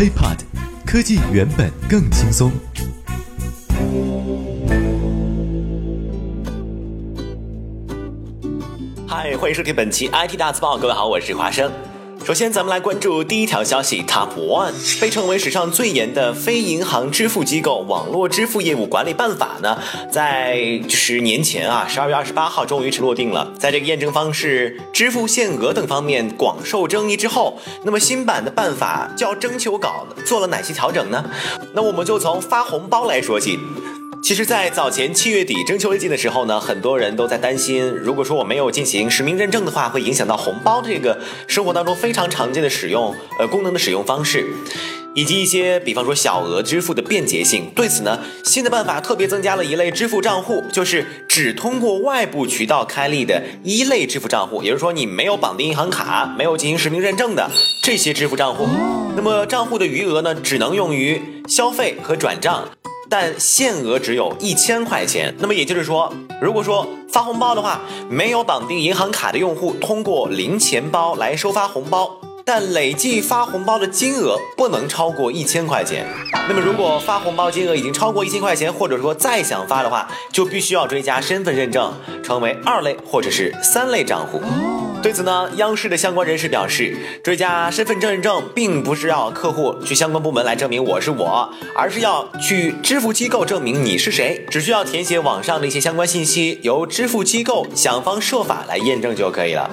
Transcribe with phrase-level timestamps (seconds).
[0.00, 0.38] HiPod，
[0.86, 2.50] 科技原本更轻松。
[9.06, 11.70] 嗨，欢迎收听本期 IT 大字报，各位好，我是华生。
[12.30, 14.70] 首先，咱们来关注第一条消息：Top One
[15.00, 19.76] 被称为史上最严的非银行支付机构网络支付业务管理办法呢，
[20.12, 23.52] 在就是年前啊，十二月二十八号终于是落定了。
[23.58, 31.24] 在这个验证方式、支付限额等方面广受争议之后，那么新版的办法叫征求稿做了哪些调整呢？
[31.74, 33.58] 那我们就从发红包来说起。
[34.22, 44.46] 其实，在早前七月底征求意见的时候呢，很多人都在担心，如果说我没有进行实名认证的话，会影响到红包这个生活当中非常常见的使用呃功能的使用方式，
[45.14, 47.72] 以及一些比方说小额支付的便捷性。
[47.74, 57.50] 对此呢，新的办法特别增加了一类支付账户，就是只通过外部渠道开立的一类支付账户，也就是说你没有绑定银行卡、没有进行实名认证的
[57.82, 58.68] 这些支付账户，
[59.16, 62.68] 那么账户的余额呢，只能用于消费和转账。
[63.10, 72.08] 但限额只有一千块钱，那么也就是说，如果说发红包的话，没有绑定银行卡的用户通过零钱包来收发红包，
[72.44, 76.06] 但累计发红包的金额不能超过一千块钱。
[76.48, 84.40] 那么如果发红包金额已经超过一千块钱，或者说再想发的话，就必须要追加身份认证，成为二类或者是三类账户。
[85.02, 99.70] 对此呢，央视的相关人士表示，追加身份证认证并不是要客户去相关部门来证明我是我，而是要去支付机构证明你是谁，只需要填写网上的一些相关信息，由支付机构想方设法来验证就可以了。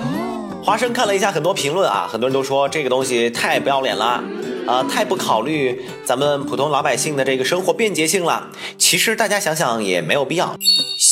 [0.63, 4.23] 华生看了一下很多评论啊，很多人都说这个东西太不要脸了，
[4.65, 8.49] 啊，太不考虑咱们普通老百姓的这个生活便捷性了。
[8.77, 10.55] 其实大家想想也没有必要，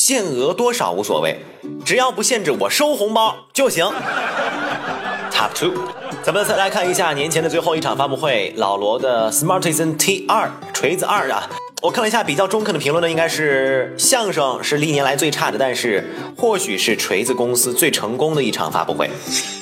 [0.07, 1.43] 限额多少无所谓。
[1.83, 3.83] 只要不限制我收红包就行。
[5.31, 5.73] Top two，
[6.21, 11.49] 咱们再来看一下年前的最后一场发布会，老罗的 Smartisan T2 锤子二啊。
[11.81, 16.07] 我看了一下比较中肯的评论呢，应该是相声是历年来最差的，但是
[16.37, 19.09] 或许是锤子公司最成功的一场发布会。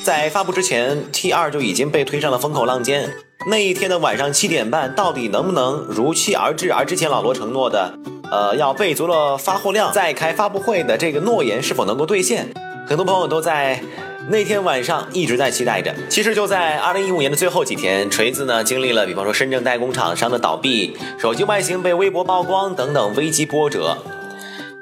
[0.03, 3.09] 在发布之前，T2 就已经被推上了风口浪尖。
[3.50, 6.73] 那一天的晚上七点半，到底能不能如期而至？
[6.73, 7.97] 而之前老罗承诺的。
[8.33, 12.51] 呃，要备足了发货量再开发布会的这个诺言是否能够兑现？
[12.88, 13.79] 很多朋友都在
[14.27, 15.94] 那天晚上一直在期待着。
[16.09, 23.99] 其实就在二零一五年的最后几天，锤子呢经历了比方说深圳代工厂商的倒闭、手机外形被微博曝光等等危机波折，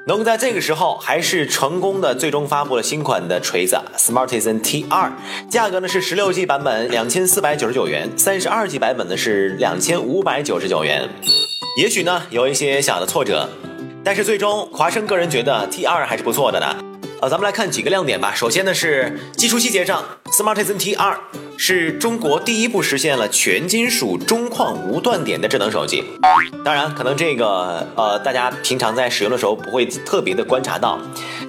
[0.06, 5.12] 能够在这个时候还是成功的最终发布了新款的锤子 Smartisan T2，
[5.50, 11.10] 价格呢是十六 G 版本两千四百九十九元，三十二 G 版本呢是两千五百九十九元。
[11.74, 13.48] 也许呢有一些小的挫折，
[14.04, 16.76] 但是最终华生个人觉得 T 二还是不错的呢。
[17.22, 18.34] 呃，咱们来看几个亮点吧。
[18.34, 21.18] 首先呢是技术细节上，Smartisan T 二
[21.56, 26.04] 是中国第一部实现了全金属中框无断点的智能手机。
[26.62, 30.98] 当然，可能这个呃大家平常在使用的时候不会特别的观察到，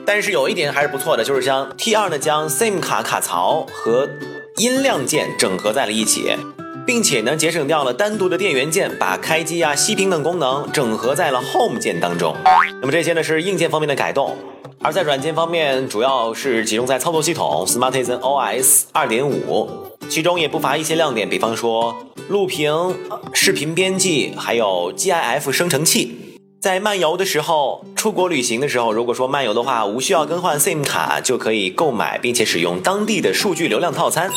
[0.06, 4.08] 但是有一点还是不错的，就是将 T 二呢将 SIM 卡卡槽和
[4.56, 6.38] 音量键整合在了一起。
[6.86, 12.36] 并且呢，节省掉了单独的电源键，把开机啊、熄屏等功能整合在了 Home 键当中。
[12.82, 14.36] 那么这些呢是硬件方面的改动，
[14.82, 19.68] 而在软件方面，主要是集中在操作系统 Smartisan OS 2.5，
[20.10, 21.96] 其中也不乏一些亮点，比方说
[22.28, 22.96] 录屏、
[23.32, 26.20] 视频编辑，还有 GIF 生成器。
[26.62, 34.30] 在漫游的时候、出国旅行的时候，如果说漫游的话，无需要更换 SIM 卡就可以购买并且使用当地的数据流量套餐。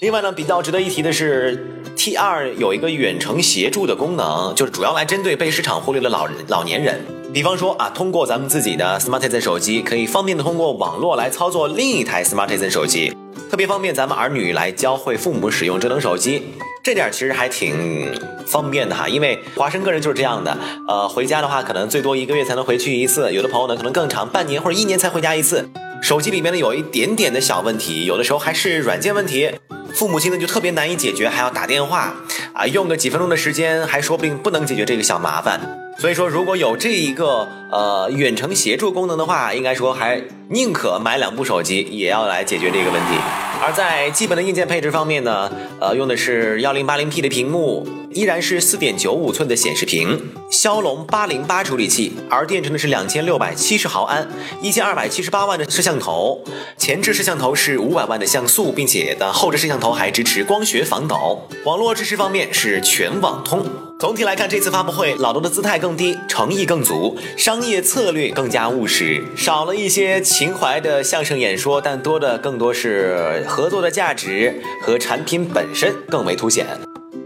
[0.00, 1.76] 另外呢，比较值得一提的是。
[1.98, 7.04] T 二有一个远程协助的功能，就是主要来针对被市场忽略的老人、老年人。
[7.34, 13.12] 比方说啊，通过咱们自己的 Smartisan 手机，可以方便的通过网络来操作另一台 Smartisan 手机，
[13.50, 16.54] 特别方便咱们儿女来教会父母使用智能手机。
[16.84, 18.14] 这点其实还挺
[18.46, 20.56] 方便的哈，因为华生个人就是这样的。
[20.86, 25.68] 呃，回家的话，可能最多一个月才能回去一次，有的朋友呢可能更长，半年或者一年才回家一次。
[26.00, 29.50] 手机里面呢有一点点的小问题，有的时候还是软件问题。
[29.98, 32.14] 父母亲呢就特别难以解决，还要打电话
[32.52, 35.87] 啊，用个几分钟的时间，还说不定不能解决这个小麻烦。
[35.98, 43.18] 所以说，如果有这一个呃远程协助功能的话，应该说还宁可买两部手机，也要来解决这个问题。
[43.60, 45.50] 而在基本的硬件配置方面呢，
[45.80, 54.28] 呃，用的是幺零八零 P 的屏幕，依然是四点九五寸的显示屏，骁龙八零八处理器，而电池呢是两千六百七十毫安，
[54.62, 56.44] 一千二百七十八万的摄像头，
[56.76, 61.48] 前置摄像头是五百万的像素，并且的后置摄像头还支持光学防抖。
[61.64, 63.66] 网络支持方面是全网通。
[63.98, 76.64] 总体来看，这次发布会老罗的姿态更低，诚意更足，商业策略更加务实，少了一些情怀的相声演说，但多的更多是合作的价值和产品本身更为凸显。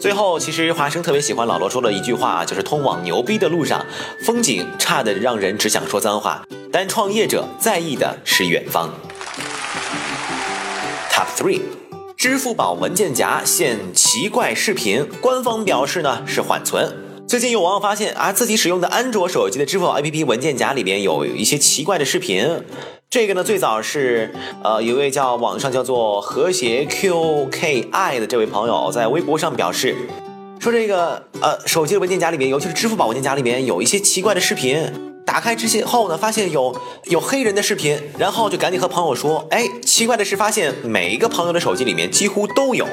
[0.00, 3.84] 最后，其实华生特别喜欢老罗说的一句话，就是通往牛逼的路上，
[4.24, 6.42] 风景差的让人只想说脏话，
[6.72, 8.88] 但创业者在意的是远方。
[11.10, 11.60] Top three，
[12.22, 16.88] 支付宝文件夹现奇怪视频，官方表示呢是缓存。
[17.26, 22.62] 最近有网友发现啊，自己使用的安卓手机的支付宝 APP 文件夹里边有一些奇怪的视频。
[23.10, 24.32] 这个呢，最早是
[24.62, 29.96] 呃，一位叫网上叫做和谐 QKI 的这位朋友在微博上表示，
[30.60, 35.11] 说这个呃，手机的文件夹里面，尤其是支付宝文件夹里面有一些奇怪的视频。
[35.32, 42.86] 打开之后呢，发现有有黑人的视频，然后就赶紧和朋友说，哎，奇怪的是，发现每一个朋友的手机里面几乎都有。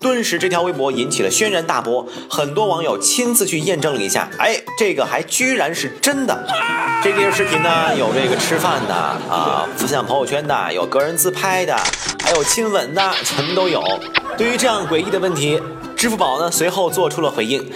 [0.00, 6.44] 顿时，这条微博引起了轩然大波，很多网友亲自去验证了一下，哎，这个还居然是真的。
[7.00, 11.76] 这些视频呢，有这个吃饭的啊，分享朋友圈的，有个人自拍的，
[12.24, 13.80] 还有亲吻的，什么都有。
[14.36, 15.60] 对于这样诡异的问题，
[15.98, 17.68] 支付宝呢随后做出了回应，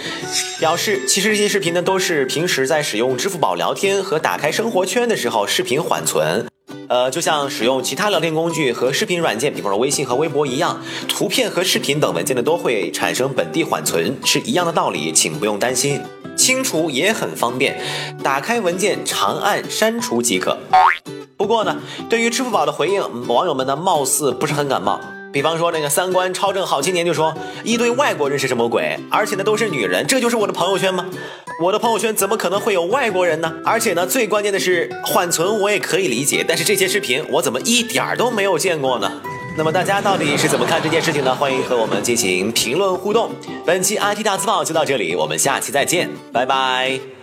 [0.57, 6.47] 表示其实这些视频呢都是平时在使用支付宝聊天和打开生活圈的时候视频缓存。
[6.87, 16.01] 呃，就像使用其他聊天工具和视频软件，比方说微信和微博一样，图片和视频等文件呢都会产生本地缓存，是一样的道理，请不用担心。
[16.37, 17.81] 清除也很方便，
[18.23, 20.57] 打开文件长按删除即可。
[21.35, 21.75] 不过呢，
[22.09, 25.01] 对于支付宝的回应，网友们呢貌似不是很感冒。
[25.33, 28.97] 比方说那个三观超正好青年就说，一堆外国人是什么鬼？
[29.09, 31.07] 而且呢都是女人，这就是我的朋友圈吗？
[31.59, 33.51] 我的朋友圈怎么可能会有外国人呢？
[33.65, 39.11] 而且呢最关键的是缓存我也可以理解，但是这些视频我怎么一点儿都没有见过呢？
[39.57, 41.33] 那么大家到底是怎么看这件事情呢？
[41.33, 43.31] 欢迎和我们进行评论互动。
[43.65, 47.22] 本期 IT 大字报就到这里，我们下期再见，拜拜。